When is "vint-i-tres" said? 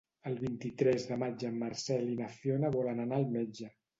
0.43-1.05